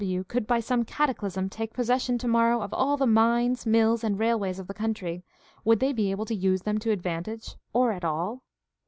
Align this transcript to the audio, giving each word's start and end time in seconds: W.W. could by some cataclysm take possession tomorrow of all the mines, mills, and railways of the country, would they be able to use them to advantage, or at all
W.W. 0.03 0.23
could 0.23 0.47
by 0.47 0.59
some 0.59 0.83
cataclysm 0.83 1.47
take 1.47 1.75
possession 1.75 2.17
tomorrow 2.17 2.61
of 2.63 2.73
all 2.73 2.97
the 2.97 3.05
mines, 3.05 3.67
mills, 3.67 4.03
and 4.03 4.17
railways 4.17 4.57
of 4.57 4.65
the 4.65 4.73
country, 4.73 5.23
would 5.63 5.79
they 5.79 5.93
be 5.93 6.09
able 6.09 6.25
to 6.25 6.33
use 6.33 6.63
them 6.63 6.79
to 6.79 6.89
advantage, 6.89 7.55
or 7.71 7.91
at 7.91 8.03
all 8.03 8.41